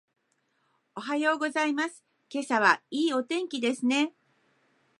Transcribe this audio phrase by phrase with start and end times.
[0.95, 2.03] おはようございます。
[2.33, 4.15] 今朝はいいお天気ですね。